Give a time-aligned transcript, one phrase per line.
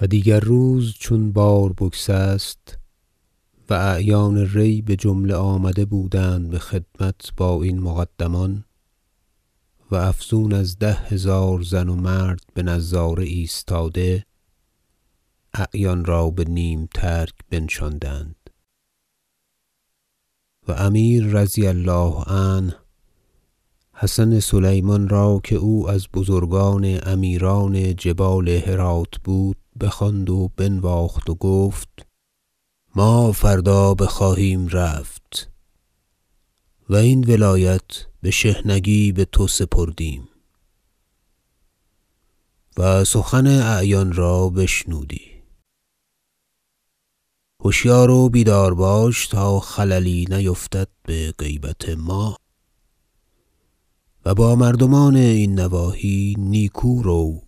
[0.00, 2.78] و دیگر روز چون بار بگسست
[3.70, 8.64] و اعیان ری بجمله آمده بودند بخدمت با این مقدمان
[9.90, 14.24] و افزون از ده هزار زن و مرد بنظاره ایستاده
[15.54, 18.50] اعیان را به نیم ترک بنشاندند
[20.68, 22.76] و امیر رضی الله عنه
[23.92, 31.34] حسن سلیمان را که او از بزرگان امیران جبال هرات بود بخواند و بنواخت و
[31.34, 32.06] گفت
[32.94, 35.50] ما فردا بخواهیم رفت.
[36.88, 40.28] و این ولایت بشحنگی بتو سپردیم.
[42.76, 45.42] و سخن اعیان را بشنودی.
[47.64, 52.36] هشیار و بیدار باش تا خللی نیفتد بغیبت ما.
[54.24, 57.47] و با مردمان این نواحی نیکو رو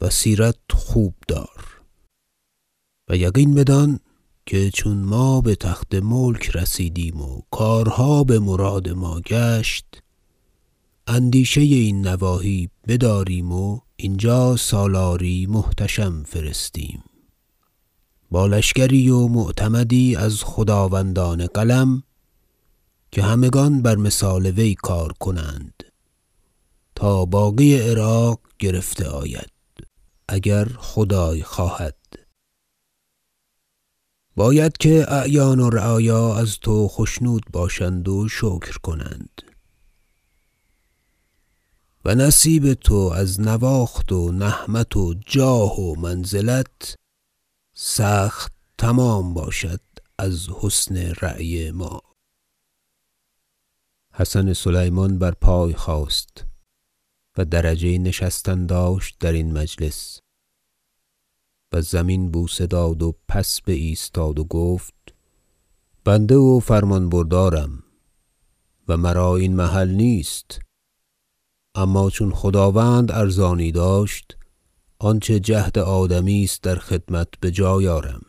[0.00, 1.80] و سیرت خوب دار.
[3.08, 4.00] و یقین بدان
[4.46, 10.02] که چون ما بتخت ملک رسیدیم و کارها بمراد ما گشت
[11.06, 17.02] اندیشه این نواحی بداریم و اینجا سالاری محتشم فرستیم.
[18.30, 22.02] با لشکری و معتمدی از خداوندان قلم
[23.10, 25.82] که همگان بر مثال وی کار کنند
[26.94, 29.55] تا باقی عراق گرفته آید.
[30.28, 31.96] اگر خدای خواهد.
[34.36, 39.42] باید که اعیان و رعایا از تو خشنود باشند و شکر کنند.
[42.04, 46.94] و نصیب تو از نواخت و نهمت و جاه و منزلت
[47.74, 49.80] سخت تمام باشد
[50.18, 52.00] از حسن رأی ما.
[54.12, 56.44] حسن سلیمان بر پای خاست.
[57.38, 60.20] و درجه نشستن داشت درین مجلس.
[61.72, 64.94] و زمین بوسه داد و پس بایستاد و گفت
[66.04, 67.82] بنده و فرمان بردارم
[68.88, 70.58] و مرا این محل نیست.
[71.74, 74.36] اما چون خداوند ارزانی داشت
[74.98, 78.22] آنچه جهد آدمی است در خدمت بجای آرم.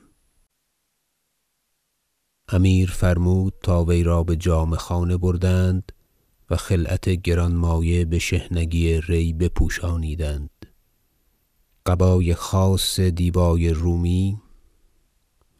[2.50, 5.92] امیر فرمود تا وی را بجامه خانه بردند
[6.50, 10.50] و خلعت گرانمایه بشحنگی ری بپوشانیدند.
[11.85, 14.41] قبای خاص دیبای رومی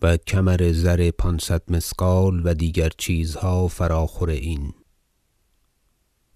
[0.01, 4.73] و کمر زر پانصد مثقال و دیگر چیزها فراخور این.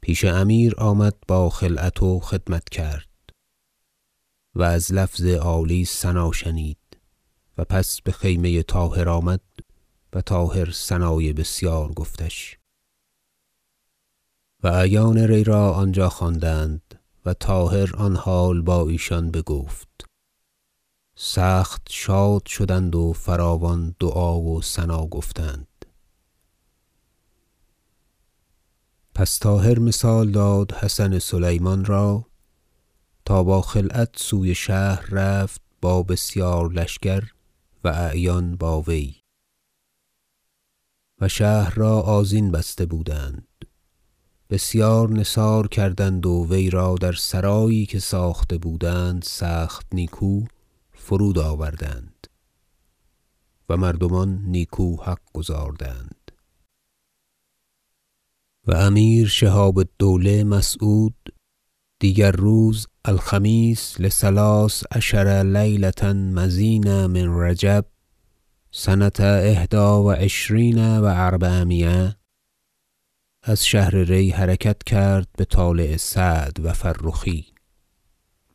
[0.01, 3.07] پیش امیر آمد با خلعت و خدمت کرد
[4.55, 6.77] و از لفظ عالی ثنا شنید
[7.57, 9.41] و پس بخیمه طاهر آمد
[10.13, 12.60] و طاهر ثنای بسیار گفتش.
[14.63, 20.05] و اعیان ری را آنجا خواندند و طاهر آن حال با ایشان بگفت.
[21.15, 25.67] سخت شاد شدند و فراوان دعا و ثنا گفتند.
[29.15, 32.25] پس طاهر مثال داد حسن سلیمان را
[33.25, 37.23] تا با خلعت سوی شهر رفت با بسیار لشکر
[37.83, 39.15] و اعیان با وی.
[41.21, 43.50] و شهر را آذین بسته بودند.
[44.51, 50.43] بسیار نثار کردند و وی را در سرایی که ساخته بودند سخت نیکو
[50.93, 52.27] فرود آوردند
[53.69, 56.31] و مردمان نیکو حق گزاردند.
[58.67, 61.33] و امیر شهاب الدوله مسعود
[61.99, 67.85] دیگر روز الخمیس لثلاث عشر لیلة مضین من رجب
[68.71, 72.20] سنه احدی و عشرین و اربعمایه
[73.43, 77.45] از شهر ری حرکت کرد بطالع سعد و فرخی.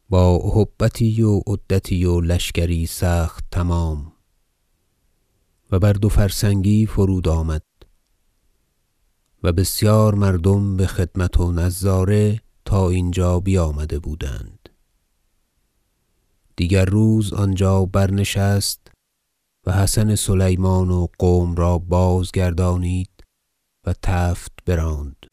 [0.09, 4.13] با اهبتی و عدتی و لشکری سخت تمام.
[5.71, 7.63] و بر دو فرسنگی فرود آمد.
[9.43, 14.69] و بسیار مردم بخدمت و نظاره تا اینجا بیامده بودند.
[16.57, 18.91] دیگر روز آنجا برنشست
[19.67, 23.16] و حسن سلیمان و قوم را بازگردانید
[23.87, 25.27] و تفت براند.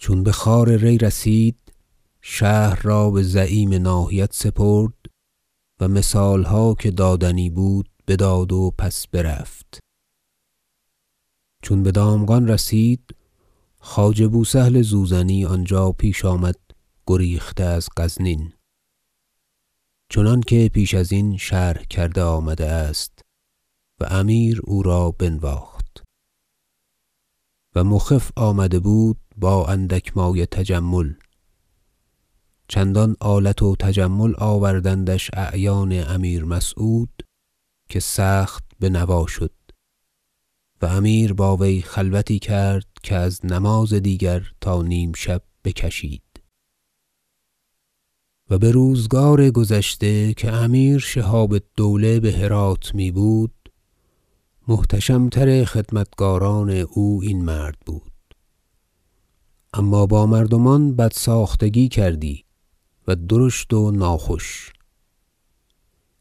[0.00, 1.72] چون بخوار ری رسید
[2.20, 4.94] شهر را بزعیم ناحیت سپرد
[5.80, 9.78] و مثالها که دادنی بود بداد و پس برفت.
[11.62, 13.14] چون بدامغان رسید
[13.80, 16.58] خواجه بوسهل زوزنی آنجا پیش آمد
[17.06, 18.52] گریخته از غزنین.
[20.10, 23.20] چنانکه پیش ازین شرح کرده آمده است
[24.00, 25.77] و امیر او را بنواخت.
[27.74, 31.14] و مخف آمده بود با اندک مایه تجمل.
[32.68, 37.22] چندان آلت و تجمل آوردندش اعیان امیر مسعود
[37.88, 39.52] که سخت بنوا شد
[40.82, 46.22] و امیر با وی خلوتی کرد که از نماز دیگر تا نیمشب بکشید.
[48.50, 53.54] و بروزگار گذشته که امیر شهاب الدوله بهرات می بود
[54.68, 58.12] محتشم تر خدمتگاران او این مرد بود.
[59.74, 62.44] اما با مردمان بدساختگی کردی
[63.06, 64.72] و درشت و ناخوش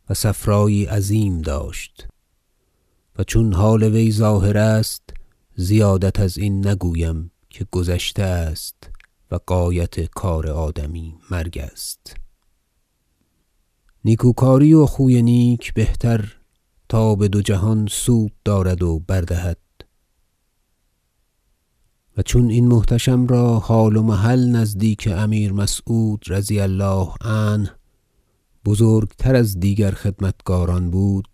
[0.09, 2.07] و صفرایی عظیم داشت
[3.17, 5.03] و چون حال وی ظاهر است
[5.55, 8.89] زیادت ازین نگویم که گذشته است
[9.31, 12.15] و غایت کار آدمی مرگ است.
[14.05, 16.37] نیکوکاری و خوی نیک بهتر
[16.89, 19.57] تا بدو جهان سود دارد و بر دهد
[22.17, 27.71] و چون این محتشم را حال و محل نزدیک امیر مسعود رضی الله عنه
[28.65, 31.27] بزرگتر از دیگر خدمتگاران بود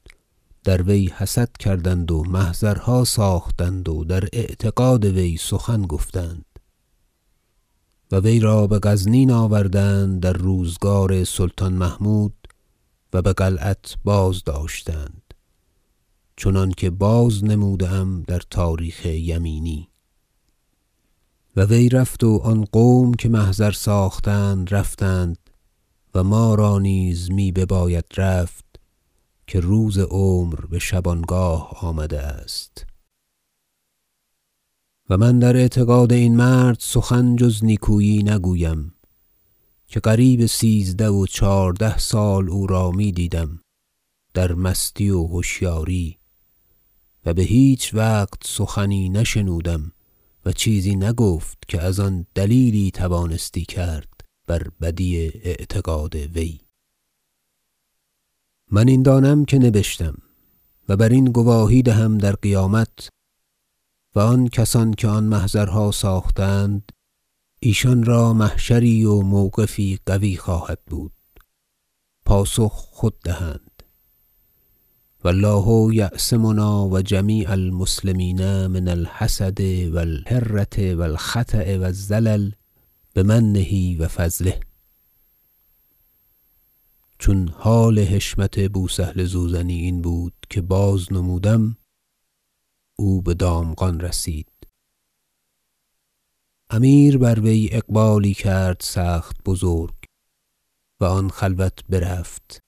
[0.63, 6.45] در وی حسد کردند و محضرها ساختند و در اعتقاد وی سخن گفتند.
[8.11, 12.33] و وی را بغزنین آوردند در روزگار سلطان محمود
[13.13, 15.22] و بقلعت بازداشتند.
[16.37, 19.89] چنانکه بازنموده ام در تاریخ یمینی.
[21.55, 25.37] و وی رفت و آن قوم که محضر ساختند رفتند
[26.15, 28.79] و ما را نیز می بباید رفت
[29.47, 32.85] که روز عمر بشبانگاه آمده است.
[35.09, 38.93] و من در اعتقاد این مرد سخن جز نیکویی نگویم
[39.87, 43.59] که قریب سیزده و چهارده سال او را می دیدم
[44.33, 46.17] در مستی و هشیاری.
[47.25, 49.91] و بهیچ وقت سخنی نشنودم
[50.45, 54.09] و چیزی نگفت که از آن دلیلی توانستی کرد
[54.47, 56.59] بر بدی اعتقاد وی.
[58.71, 60.17] من این دانم که نبشتم
[60.89, 63.09] و برین گواهی دهم در قیامت
[64.15, 66.91] و آن کسان که آن محضرها ساختند
[67.59, 71.13] ایشان را محشری و موقفی قوی خواهد بود.
[72.25, 73.72] پاسخ خود دهند.
[75.23, 82.51] و الله یعصمنا و جمیع المسلمین من الحسد و الهرة و الخطأ و الزلل
[83.15, 84.59] بمنه و فضله.
[87.19, 91.77] چون حال حشمت بوسهل زوزنی این بود که بازنمودم
[92.95, 94.47] او بدامغان رسید.
[96.69, 99.95] امیر بر وی اقبالی کرد سخت بزرگ
[100.99, 102.63] و آن خلوت برفت.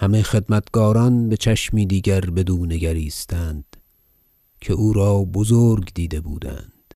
[0.00, 3.76] همه خدمتگاران بچشمی دیگر بدو نگریستند
[4.60, 6.94] که او را بزرگ دیده بودند.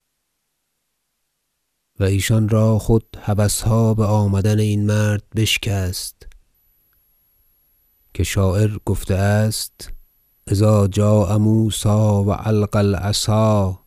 [2.00, 6.26] و ایشان را خود هوسها بآمدن این مرد بشکست
[8.14, 9.92] که شاعر گفته است
[10.50, 13.84] إذا جاء موسی و القی العصا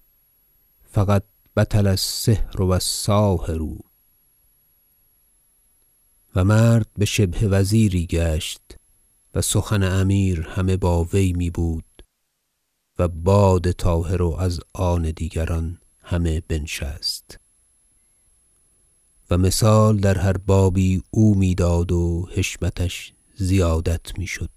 [0.84, 1.24] فقد
[1.58, 3.62] بطل السحر و الساحر.
[6.36, 8.75] و مرد بشبه وزیری گشت
[9.36, 12.04] و سخن امیر همه با وی می بود
[13.00, 17.40] و باد طاهر از آن دیگران همه بنشست.
[19.30, 24.50] و مثال در هر بابی او می‌داد و حشمتش زیادت می‌شد.